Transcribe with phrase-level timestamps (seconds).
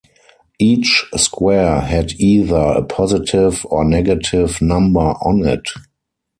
[0.57, 5.69] Each square had either a positive or negative number on it.